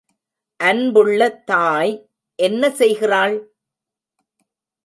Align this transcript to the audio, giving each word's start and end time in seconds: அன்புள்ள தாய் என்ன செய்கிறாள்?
அன்புள்ள 0.59 1.29
தாய் 1.45 1.93
என்ன 2.39 2.69
செய்கிறாள்? 2.69 3.35